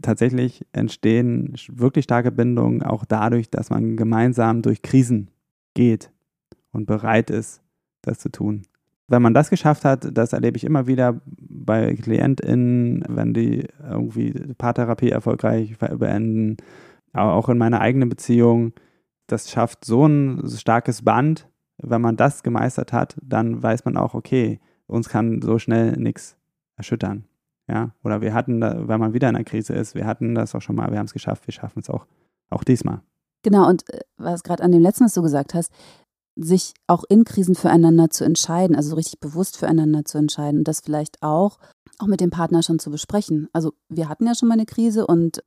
Tatsächlich 0.02 0.66
entstehen 0.74 1.56
wirklich 1.68 2.04
starke 2.04 2.32
Bindungen 2.32 2.84
auch 2.84 3.06
dadurch, 3.06 3.50
dass 3.50 3.70
man 3.70 3.98
gemeinsam 3.98 4.62
durch 4.62 4.82
Krisen 4.82 5.32
geht 5.74 6.12
und 6.72 6.86
bereit 6.86 7.30
ist, 7.30 7.62
das 8.02 8.20
zu 8.20 8.30
tun. 8.30 8.64
Wenn 9.08 9.22
man 9.24 9.34
das 9.34 9.50
geschafft 9.50 9.86
hat, 9.86 10.16
das 10.16 10.34
erlebe 10.34 10.58
ich 10.58 10.64
immer 10.64 10.86
wieder 10.86 11.22
bei 11.26 11.96
KlientInnen, 11.96 13.04
wenn 13.08 13.34
die 13.34 13.66
irgendwie 13.82 14.32
Paartherapie 14.58 15.10
erfolgreich 15.10 15.78
beenden, 15.80 16.58
aber 17.12 17.34
auch 17.34 17.50
in 17.50 17.58
meiner 17.58 17.82
eigenen 17.82 18.10
Beziehung, 18.10 18.74
das 19.26 19.50
schafft 19.50 19.84
so 19.86 20.06
ein 20.06 20.48
starkes 20.48 21.02
Band. 21.02 21.48
Wenn 21.82 22.02
man 22.02 22.18
das 22.18 22.44
gemeistert 22.44 22.94
hat, 22.94 23.18
dann 23.24 23.64
weiß 23.64 23.86
man 23.86 23.98
auch, 23.98 24.14
okay, 24.14 24.60
uns 24.86 25.10
kann 25.10 25.42
so 25.42 25.58
schnell 25.58 25.94
nichts 25.94 26.38
erschüttern. 26.76 27.26
Ja, 27.70 27.94
oder 28.04 28.20
wir 28.22 28.34
hatten, 28.34 28.62
da, 28.62 28.88
wenn 28.88 29.00
man 29.00 29.14
wieder 29.14 29.30
in 29.30 29.36
einer 29.36 29.46
Krise 29.46 29.74
ist, 29.74 29.94
wir 29.94 30.08
hatten 30.08 30.34
das 30.34 30.56
auch 30.56 30.62
schon 30.62 30.76
mal, 30.76 30.90
wir 30.92 30.98
haben 30.98 31.06
es 31.06 31.14
geschafft, 31.14 31.46
wir 31.46 31.54
schaffen 31.54 31.82
es 31.82 31.90
auch, 31.90 32.08
auch 32.50 32.64
diesmal. 32.64 33.02
Genau, 33.44 33.70
und 33.70 33.88
äh, 33.94 34.00
was 34.18 34.42
gerade 34.42 34.64
an 34.64 34.72
dem 34.72 34.82
letzten, 34.82 35.06
was 35.06 35.14
du 35.14 35.22
gesagt 35.22 35.54
hast, 35.54 35.72
sich 36.36 36.74
auch 36.88 37.04
in 37.10 37.26
Krisen 37.26 37.54
füreinander 37.54 38.10
zu 38.10 38.24
entscheiden, 38.26 38.76
also 38.76 38.96
richtig 38.96 39.20
bewusst 39.20 39.58
füreinander 39.58 40.04
zu 40.04 40.18
entscheiden 40.18 40.62
und 40.62 40.68
das 40.68 40.80
vielleicht 40.80 41.22
auch, 41.22 41.60
auch 42.00 42.08
mit 42.08 42.22
dem 42.22 42.32
Partner 42.32 42.64
schon 42.64 42.80
zu 42.80 42.90
besprechen. 42.90 43.50
Also 43.54 43.74
wir 43.88 44.10
hatten 44.10 44.26
ja 44.26 44.34
schon 44.34 44.48
mal 44.48 44.56
eine 44.56 44.66
Krise 44.66 45.06
und 45.06 45.44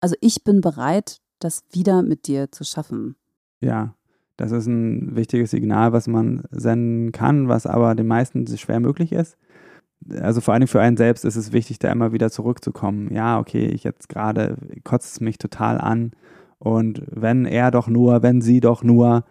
also 0.00 0.14
ich 0.22 0.44
bin 0.44 0.62
bereit, 0.62 1.20
das 1.38 1.64
wieder 1.70 2.02
mit 2.02 2.28
dir 2.28 2.50
zu 2.50 2.64
schaffen. 2.64 3.16
Ja, 3.60 3.94
das 4.38 4.52
ist 4.52 4.66
ein 4.66 5.16
wichtiges 5.16 5.50
Signal, 5.50 5.92
was 5.92 6.06
man 6.06 6.44
senden 6.50 7.12
kann, 7.12 7.48
was 7.48 7.66
aber 7.66 7.94
den 7.94 8.06
meisten 8.06 8.46
schwer 8.56 8.80
möglich 8.80 9.12
ist 9.12 9.36
also 10.20 10.40
vor 10.40 10.54
allem 10.54 10.68
für 10.68 10.80
einen 10.80 10.96
selbst 10.96 11.24
ist 11.24 11.36
es 11.36 11.52
wichtig, 11.52 11.78
da 11.78 11.90
immer 11.90 12.12
wieder 12.12 12.30
zurückzukommen. 12.30 13.12
Ja, 13.12 13.38
okay, 13.38 13.66
ich 13.66 13.84
jetzt 13.84 14.08
gerade 14.08 14.56
kotzt 14.84 15.14
es 15.14 15.20
mich 15.20 15.38
total 15.38 15.78
an. 15.78 16.12
Und 16.58 17.02
wenn 17.06 17.44
er 17.44 17.70
doch 17.70 17.88
nur, 17.88 18.22
wenn 18.22 18.40
sie 18.40 18.60
doch 18.60 18.82
nur. 18.82 19.24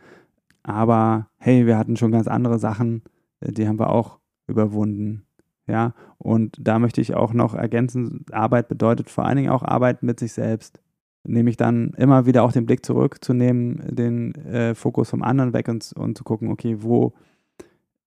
Aber 0.63 1.27
hey, 1.37 1.65
wir 1.65 1.77
hatten 1.77 1.95
schon 1.95 2.11
ganz 2.11 2.27
andere 2.27 2.59
Sachen, 2.59 3.03
äh, 3.39 3.51
die 3.51 3.67
haben 3.67 3.79
wir 3.79 3.89
auch 3.89 4.19
überwunden. 4.47 5.23
Ja, 5.67 5.93
und 6.17 6.57
da 6.61 6.79
möchte 6.79 7.01
ich 7.01 7.13
auch 7.13 7.33
noch 7.33 7.53
ergänzen, 7.53 8.25
Arbeit 8.31 8.69
bedeutet 8.69 9.09
vor 9.09 9.25
allen 9.25 9.35
Dingen 9.35 9.49
auch 9.49 9.63
Arbeit 9.63 10.01
mit 10.01 10.17
sich 10.19 10.31
selbst. 10.31 10.79
Nämlich 11.25 11.57
dann 11.57 11.91
immer 11.97 12.25
wieder 12.25 12.43
auch 12.43 12.53
den 12.53 12.65
Blick 12.65 12.85
zurückzunehmen, 12.85 13.83
den 13.93 14.33
äh, 14.35 14.75
Fokus 14.75 15.09
vom 15.09 15.23
anderen 15.23 15.51
weg 15.51 15.67
und, 15.67 15.91
und 15.97 16.17
zu 16.17 16.23
gucken, 16.23 16.49
okay, 16.49 16.77
wo, 16.79 17.13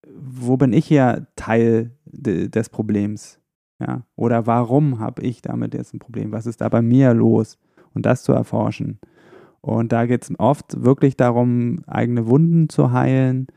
wo 0.07 0.57
bin 0.57 0.73
ich 0.73 0.87
hier 0.87 1.27
Teil 1.37 1.97
de, 2.05 2.49
des 2.49 2.69
Problems? 2.69 3.41
Ja? 3.81 4.07
Oder 4.17 4.47
warum 4.47 4.99
habe 4.99 5.23
ich 5.23 5.43
damit 5.43 5.75
jetzt 5.75 5.95
ein 5.95 5.99
Problem? 5.99 6.33
Was 6.33 6.47
ist 6.47 6.61
da 6.61 6.69
bei 6.69 6.83
mir 6.83 7.15
los? 7.15 7.59
Und 7.93 8.07
das 8.07 8.23
zu 8.23 8.33
erforschen. 8.33 9.01
Und 9.61 9.93
da 9.93 10.07
geht 10.07 10.23
es 10.23 10.33
oft 10.39 10.85
wirklich 10.85 11.17
darum, 11.17 11.83
eigene 11.87 12.27
Wunden 12.27 12.69
zu 12.69 12.93
heilen 12.93 13.49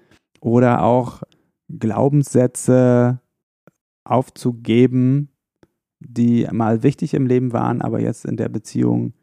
oder 0.42 0.84
auch 0.84 1.24
Glaubenssätze 1.70 3.22
aufzugeben, 4.04 5.30
die 6.00 6.48
mal 6.52 6.84
wichtig 6.84 7.14
im 7.14 7.28
Leben 7.28 7.54
waren, 7.54 7.82
aber 7.82 8.02
jetzt 8.02 8.26
in 8.26 8.36
der 8.36 8.50
Beziehung 8.50 9.14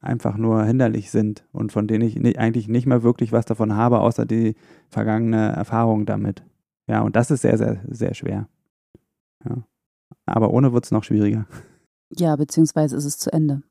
einfach 0.00 0.36
nur 0.36 0.64
hinderlich 0.64 1.10
sind 1.10 1.46
und 1.52 1.72
von 1.72 1.86
denen 1.86 2.02
ich 2.02 2.38
eigentlich 2.38 2.68
nicht 2.68 2.86
mehr 2.86 3.02
wirklich 3.02 3.32
was 3.32 3.46
davon 3.46 3.76
habe, 3.76 4.00
außer 4.00 4.26
die 4.26 4.54
vergangene 4.88 5.52
Erfahrung 5.52 6.04
damit. 6.04 6.44
Ja, 6.86 7.02
und 7.02 7.16
das 7.16 7.30
ist 7.30 7.42
sehr, 7.42 7.56
sehr, 7.58 7.80
sehr 7.88 8.14
schwer. 8.14 8.48
Ja. 9.44 9.64
Aber 10.26 10.50
ohne 10.50 10.72
wird 10.72 10.84
es 10.84 10.90
noch 10.90 11.04
schwieriger. 11.04 11.46
Ja, 12.10 12.36
beziehungsweise 12.36 12.96
ist 12.96 13.04
es 13.04 13.18
zu 13.18 13.32
Ende. 13.32 13.62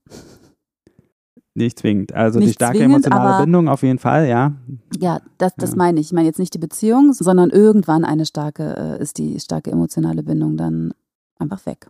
Nicht 1.55 1.79
zwingend. 1.79 2.13
Also 2.13 2.39
nicht 2.39 2.49
die 2.49 2.53
starke 2.53 2.79
zwingend, 2.79 3.05
emotionale 3.05 3.43
Bindung 3.43 3.67
auf 3.67 3.83
jeden 3.83 3.99
Fall, 3.99 4.27
ja. 4.27 4.53
Ja, 4.99 5.21
das, 5.37 5.53
das 5.55 5.71
ja. 5.71 5.77
meine 5.77 5.99
ich. 5.99 6.07
Ich 6.07 6.13
meine 6.13 6.27
jetzt 6.27 6.39
nicht 6.39 6.53
die 6.53 6.59
Beziehung, 6.59 7.13
sondern 7.13 7.51
irgendwann 7.51 8.05
eine 8.05 8.25
starke, 8.25 8.75
äh, 8.75 9.01
ist 9.01 9.19
die 9.19 9.39
starke 9.39 9.71
emotionale 9.71 10.23
Bindung 10.23 10.57
dann 10.57 10.93
einfach 11.37 11.63
weg. 11.67 11.89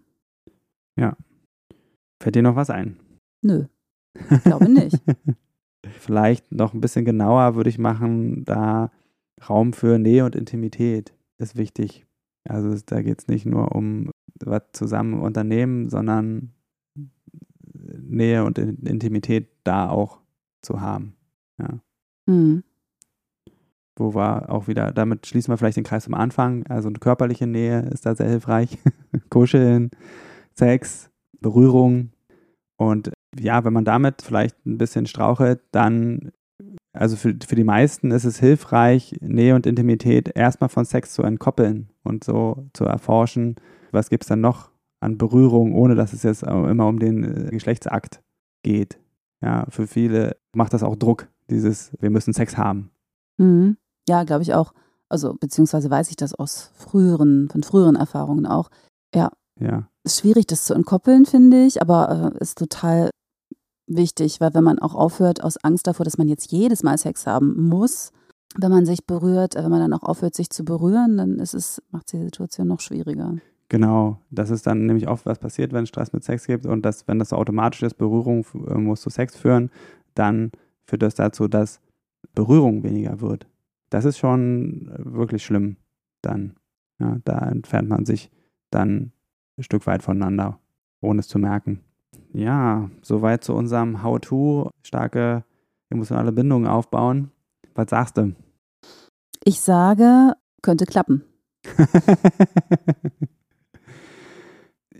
Ja. 0.99 1.15
Fällt 2.21 2.35
dir 2.35 2.41
noch 2.41 2.57
was 2.57 2.69
ein? 2.69 2.97
Nö. 3.41 3.65
Ich 4.29 4.43
glaube 4.43 4.69
nicht. 4.69 5.01
Vielleicht 5.99 6.51
noch 6.51 6.73
ein 6.73 6.81
bisschen 6.81 7.05
genauer 7.05 7.55
würde 7.55 7.69
ich 7.69 7.77
machen, 7.77 8.43
da 8.45 8.91
Raum 9.49 9.73
für 9.73 9.99
Nähe 9.99 10.25
und 10.25 10.35
Intimität 10.35 11.13
ist 11.37 11.57
wichtig. 11.57 12.05
Also 12.47 12.75
da 12.85 13.01
geht 13.01 13.19
es 13.19 13.27
nicht 13.27 13.45
nur 13.45 13.73
um 13.75 14.11
was 14.43 14.63
zusammen 14.73 15.21
unternehmen, 15.21 15.89
sondern 15.89 16.53
Nähe 17.73 18.43
und 18.43 18.57
Intimität 18.57 19.49
da 19.63 19.89
auch 19.89 20.19
zu 20.61 20.81
haben. 20.81 21.15
Ja. 21.59 21.79
Mhm. 22.25 22.63
Wo 23.95 24.13
war 24.13 24.49
auch 24.49 24.67
wieder, 24.67 24.91
damit 24.91 25.27
schließen 25.27 25.51
wir 25.51 25.57
vielleicht 25.57 25.77
den 25.77 25.83
Kreis 25.83 26.05
zum 26.05 26.15
Anfang. 26.15 26.65
Also 26.67 26.87
eine 26.87 26.97
körperliche 26.97 27.45
Nähe 27.45 27.81
ist 27.91 28.05
da 28.05 28.15
sehr 28.15 28.29
hilfreich. 28.29 28.77
Kuscheln, 29.29 29.91
Sex, 30.55 31.11
Berührung. 31.39 32.11
Und 32.77 33.11
ja, 33.39 33.63
wenn 33.63 33.73
man 33.73 33.85
damit 33.85 34.21
vielleicht 34.21 34.65
ein 34.65 34.77
bisschen 34.77 35.05
strauchelt, 35.05 35.61
dann, 35.71 36.31
also 36.93 37.15
für, 37.15 37.35
für 37.45 37.55
die 37.55 37.63
meisten 37.63 38.11
ist 38.11 38.23
es 38.23 38.39
hilfreich, 38.39 39.15
Nähe 39.21 39.55
und 39.55 39.65
Intimität 39.65 40.31
erstmal 40.35 40.69
von 40.69 40.85
Sex 40.85 41.13
zu 41.13 41.23
entkoppeln 41.23 41.89
und 42.03 42.23
so 42.23 42.67
zu 42.73 42.85
erforschen, 42.85 43.55
was 43.91 44.09
gibt 44.09 44.23
es 44.23 44.29
dann 44.29 44.41
noch 44.41 44.69
an 44.99 45.17
Berührung, 45.17 45.73
ohne 45.73 45.95
dass 45.95 46.13
es 46.13 46.23
jetzt 46.23 46.43
immer 46.43 46.87
um 46.87 46.99
den 46.99 47.47
äh, 47.47 47.49
Geschlechtsakt 47.49 48.21
geht. 48.63 48.99
Ja, 49.41 49.65
für 49.69 49.87
viele 49.87 50.37
macht 50.53 50.73
das 50.73 50.83
auch 50.83 50.95
Druck, 50.95 51.27
dieses, 51.49 51.91
wir 51.99 52.09
müssen 52.09 52.33
Sex 52.33 52.57
haben. 52.57 52.91
Mhm. 53.37 53.77
Ja, 54.07 54.23
glaube 54.23 54.43
ich 54.43 54.53
auch. 54.53 54.73
Also, 55.09 55.33
beziehungsweise 55.33 55.89
weiß 55.89 56.09
ich 56.09 56.15
das 56.15 56.33
aus 56.33 56.71
früheren, 56.75 57.49
von 57.49 57.63
früheren 57.63 57.95
Erfahrungen 57.95 58.45
auch. 58.45 58.69
Ja. 59.13 59.31
Ja. 59.59 59.87
Ist 60.03 60.21
schwierig, 60.21 60.47
das 60.47 60.65
zu 60.65 60.73
entkoppeln, 60.73 61.25
finde 61.25 61.65
ich, 61.65 61.81
aber 61.81 62.33
äh, 62.35 62.41
ist 62.41 62.57
total 62.57 63.09
wichtig, 63.87 64.39
weil 64.41 64.53
wenn 64.53 64.63
man 64.63 64.79
auch 64.79 64.95
aufhört 64.95 65.43
aus 65.43 65.57
Angst 65.63 65.87
davor, 65.87 66.03
dass 66.03 66.17
man 66.17 66.27
jetzt 66.27 66.51
jedes 66.51 66.83
Mal 66.83 66.97
Sex 66.97 67.27
haben 67.27 67.67
muss, 67.67 68.11
wenn 68.57 68.71
man 68.71 68.85
sich 68.85 69.05
berührt, 69.05 69.55
wenn 69.55 69.69
man 69.69 69.79
dann 69.79 69.93
auch 69.93 70.03
aufhört, 70.03 70.35
sich 70.35 70.49
zu 70.49 70.63
berühren, 70.63 71.17
dann 71.17 71.39
ist 71.39 71.53
es, 71.53 71.81
macht 71.91 72.11
die 72.13 72.23
Situation 72.23 72.67
noch 72.67 72.79
schwieriger. 72.79 73.35
Genau, 73.69 74.19
das 74.29 74.51
ist 74.51 74.67
dann 74.67 74.85
nämlich 74.85 75.07
oft, 75.07 75.25
was 75.25 75.39
passiert, 75.39 75.73
wenn 75.73 75.83
es 75.83 75.89
Stress 75.89 76.13
mit 76.13 76.23
Sex 76.23 76.45
gibt 76.45 76.65
und 76.65 76.83
dass, 76.85 77.07
wenn 77.07 77.17
das 77.17 77.29
so 77.29 77.37
automatisch 77.37 77.81
ist, 77.81 77.95
Berührung 77.95 78.45
äh, 78.67 78.75
muss 78.75 79.01
zu 79.01 79.09
Sex 79.09 79.35
führen, 79.35 79.71
dann 80.13 80.51
führt 80.85 81.01
das 81.01 81.15
dazu, 81.15 81.47
dass 81.47 81.79
Berührung 82.35 82.83
weniger 82.83 83.19
wird. 83.21 83.47
Das 83.89 84.05
ist 84.05 84.17
schon 84.17 84.89
äh, 84.89 85.13
wirklich 85.13 85.43
schlimm 85.43 85.77
dann. 86.21 86.55
Ja, 86.99 87.17
da 87.25 87.39
entfernt 87.49 87.89
man 87.89 88.05
sich 88.05 88.29
dann 88.69 89.11
ein 89.57 89.63
Stück 89.63 89.87
weit 89.87 90.03
voneinander, 90.03 90.59
ohne 91.01 91.21
es 91.21 91.27
zu 91.27 91.39
merken. 91.39 91.79
Ja, 92.33 92.89
soweit 93.03 93.43
zu 93.43 93.53
unserem 93.53 94.01
How-To, 94.01 94.71
starke 94.81 95.43
emotionale 95.89 96.31
Bindungen 96.31 96.67
aufbauen. 96.67 97.31
Was 97.75 97.91
sagst 97.91 98.17
du? 98.17 98.33
Ich 99.43 99.61
sage, 99.61 100.33
könnte 100.61 100.85
klappen. 100.85 101.23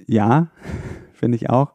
ja, 0.07 0.51
finde 1.13 1.37
ich 1.37 1.49
auch. 1.49 1.73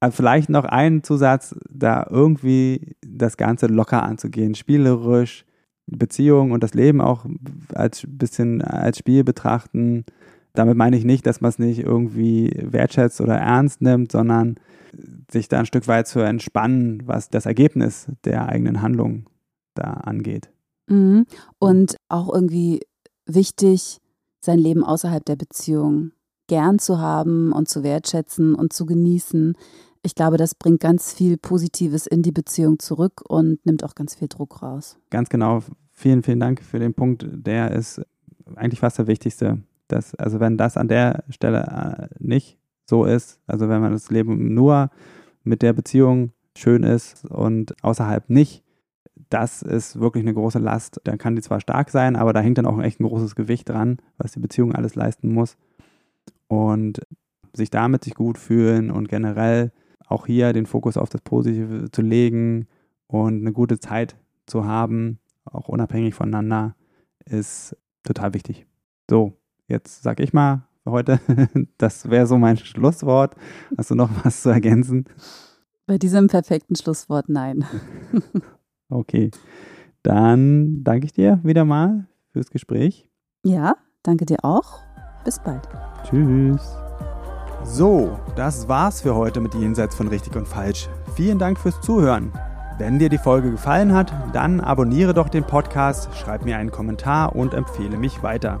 Aber 0.00 0.12
vielleicht 0.12 0.50
noch 0.50 0.64
ein 0.64 1.02
Zusatz, 1.02 1.56
da 1.70 2.06
irgendwie 2.10 2.96
das 3.00 3.38
Ganze 3.38 3.66
locker 3.66 4.02
anzugehen, 4.02 4.54
spielerisch, 4.54 5.46
Beziehung 5.86 6.50
und 6.50 6.62
das 6.62 6.74
Leben 6.74 7.00
auch 7.00 7.24
als 7.72 8.04
bisschen 8.06 8.60
als 8.60 8.98
Spiel 8.98 9.24
betrachten. 9.24 10.04
Damit 10.56 10.76
meine 10.76 10.96
ich 10.96 11.04
nicht, 11.04 11.26
dass 11.26 11.40
man 11.40 11.50
es 11.50 11.58
nicht 11.58 11.80
irgendwie 11.80 12.50
wertschätzt 12.62 13.20
oder 13.20 13.36
ernst 13.36 13.82
nimmt, 13.82 14.10
sondern 14.10 14.56
sich 15.30 15.48
da 15.48 15.58
ein 15.58 15.66
Stück 15.66 15.88
weit 15.88 16.08
zu 16.08 16.20
entspannen, 16.20 17.02
was 17.06 17.28
das 17.28 17.46
Ergebnis 17.46 18.08
der 18.24 18.48
eigenen 18.48 18.82
Handlung 18.82 19.28
da 19.74 19.84
angeht. 19.84 20.50
Mhm. 20.88 21.26
Und 21.58 21.96
auch 22.08 22.32
irgendwie 22.32 22.80
wichtig, 23.26 24.00
sein 24.40 24.58
Leben 24.58 24.84
außerhalb 24.84 25.24
der 25.24 25.36
Beziehung 25.36 26.12
gern 26.46 26.78
zu 26.78 26.98
haben 26.98 27.52
und 27.52 27.68
zu 27.68 27.82
wertschätzen 27.82 28.54
und 28.54 28.72
zu 28.72 28.86
genießen. 28.86 29.56
Ich 30.02 30.14
glaube, 30.14 30.36
das 30.36 30.54
bringt 30.54 30.80
ganz 30.80 31.12
viel 31.12 31.36
Positives 31.36 32.06
in 32.06 32.22
die 32.22 32.32
Beziehung 32.32 32.78
zurück 32.78 33.22
und 33.28 33.64
nimmt 33.66 33.82
auch 33.82 33.94
ganz 33.94 34.14
viel 34.14 34.28
Druck 34.28 34.62
raus. 34.62 34.96
Ganz 35.10 35.28
genau. 35.28 35.60
Vielen, 35.90 36.22
vielen 36.22 36.40
Dank 36.40 36.62
für 36.62 36.78
den 36.78 36.94
Punkt. 36.94 37.26
Der 37.28 37.72
ist 37.72 38.00
eigentlich 38.54 38.80
fast 38.80 38.98
der 38.98 39.08
wichtigste. 39.08 39.62
Dass, 39.88 40.14
also 40.14 40.40
wenn 40.40 40.56
das 40.56 40.76
an 40.76 40.88
der 40.88 41.24
Stelle 41.28 42.08
äh, 42.10 42.14
nicht 42.18 42.58
so 42.84 43.04
ist, 43.04 43.40
also 43.46 43.68
wenn 43.68 43.80
man 43.80 43.92
das 43.92 44.10
Leben 44.10 44.54
nur 44.54 44.90
mit 45.44 45.62
der 45.62 45.72
Beziehung 45.72 46.32
schön 46.56 46.82
ist 46.82 47.24
und 47.26 47.82
außerhalb 47.84 48.28
nicht, 48.30 48.64
das 49.30 49.62
ist 49.62 49.98
wirklich 49.98 50.24
eine 50.24 50.34
große 50.34 50.58
Last. 50.58 51.00
Dann 51.04 51.18
kann 51.18 51.36
die 51.36 51.42
zwar 51.42 51.60
stark 51.60 51.90
sein, 51.90 52.16
aber 52.16 52.32
da 52.32 52.40
hängt 52.40 52.58
dann 52.58 52.66
auch 52.66 52.80
echt 52.80 53.00
ein 53.00 53.06
großes 53.06 53.34
Gewicht 53.34 53.68
dran, 53.68 53.98
was 54.18 54.32
die 54.32 54.40
Beziehung 54.40 54.74
alles 54.74 54.94
leisten 54.94 55.32
muss. 55.32 55.56
Und 56.48 57.00
sich 57.52 57.70
damit 57.70 58.04
sich 58.04 58.14
gut 58.14 58.38
fühlen 58.38 58.90
und 58.90 59.08
generell 59.08 59.72
auch 60.06 60.26
hier 60.26 60.52
den 60.52 60.66
Fokus 60.66 60.96
auf 60.96 61.08
das 61.08 61.22
Positive 61.22 61.90
zu 61.90 62.02
legen 62.02 62.68
und 63.08 63.40
eine 63.40 63.52
gute 63.52 63.80
Zeit 63.80 64.16
zu 64.46 64.64
haben, 64.64 65.18
auch 65.44 65.68
unabhängig 65.68 66.14
voneinander, 66.14 66.76
ist 67.24 67.76
total 68.04 68.34
wichtig. 68.34 68.66
So, 69.10 69.36
jetzt 69.68 70.02
sag 70.02 70.20
ich 70.20 70.32
mal 70.32 70.66
für 70.84 70.90
heute, 70.90 71.20
das 71.78 72.10
wäre 72.10 72.26
so 72.26 72.38
mein 72.38 72.56
Schlusswort. 72.56 73.34
Hast 73.76 73.90
du 73.90 73.94
noch 73.94 74.10
was 74.24 74.42
zu 74.42 74.50
ergänzen? 74.50 75.06
Bei 75.86 75.98
diesem 75.98 76.28
perfekten 76.28 76.76
Schlusswort 76.76 77.28
nein. 77.28 77.64
okay, 78.88 79.30
dann 80.02 80.82
danke 80.84 81.06
ich 81.06 81.12
dir 81.12 81.40
wieder 81.42 81.64
mal 81.64 82.06
fürs 82.32 82.50
Gespräch. 82.50 83.08
Ja, 83.44 83.76
danke 84.02 84.26
dir 84.26 84.44
auch. 84.44 84.80
Bis 85.24 85.40
bald. 85.40 85.68
Tschüss. 86.04 86.76
So, 87.64 88.16
das 88.36 88.68
war's 88.68 89.00
für 89.00 89.16
heute 89.16 89.40
mit 89.40 89.54
Jenseits 89.54 89.96
von 89.96 90.06
Richtig 90.06 90.36
und 90.36 90.46
Falsch. 90.46 90.88
Vielen 91.16 91.38
Dank 91.38 91.58
fürs 91.58 91.80
Zuhören. 91.80 92.32
Wenn 92.78 92.98
dir 92.98 93.08
die 93.08 93.18
Folge 93.18 93.50
gefallen 93.50 93.92
hat, 93.92 94.12
dann 94.32 94.60
abonniere 94.60 95.14
doch 95.14 95.28
den 95.28 95.44
Podcast, 95.44 96.14
schreib 96.14 96.44
mir 96.44 96.58
einen 96.58 96.70
Kommentar 96.70 97.34
und 97.34 97.54
empfehle 97.54 97.96
mich 97.96 98.22
weiter. 98.22 98.60